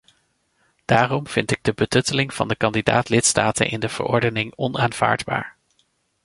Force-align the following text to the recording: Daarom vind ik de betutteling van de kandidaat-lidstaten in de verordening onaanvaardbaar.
Daarom 0.85 1.27
vind 1.27 1.51
ik 1.51 1.63
de 1.63 1.73
betutteling 1.73 2.33
van 2.33 2.47
de 2.47 2.55
kandidaat-lidstaten 2.55 3.69
in 3.69 3.79
de 3.79 3.89
verordening 3.89 4.53
onaanvaardbaar. 4.55 5.55